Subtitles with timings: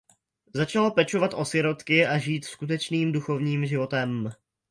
[0.53, 4.29] Začala pečovat o sirotky a žít skutečným duchovním životem.